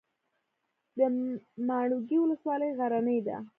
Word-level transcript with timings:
د 0.97 0.99
ماڼوګي 1.67 2.17
ولسوالۍ 2.21 2.69
غرنۍ 2.77 3.19
ده 3.27 3.37